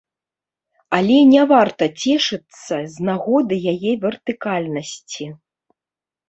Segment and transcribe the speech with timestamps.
[0.99, 5.29] Але не варта цешыцца з нагоды яе вертыкальнасці.